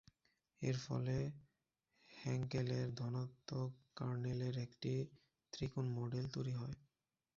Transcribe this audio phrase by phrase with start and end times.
[0.61, 1.17] এর ফলে
[2.09, 3.69] হ্যাঙ্কেলের ধনাত্মক
[3.95, 4.93] কার্নেলের একটি
[5.53, 6.75] "ত্রিকোণ মডেল" তৈরি হয়।